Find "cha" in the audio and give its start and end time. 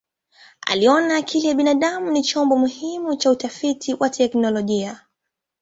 3.15-3.31